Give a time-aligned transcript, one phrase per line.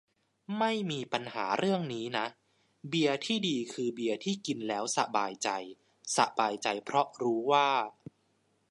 [0.59, 2.25] ไม่มีปัญหาเรื่องนี้นะ
[2.89, 5.49] เบียร์ที่ดีคือเบียร์ที่กินแล้วสบายใจ
[6.17, 7.69] สบายใจเพราะรู้ว่า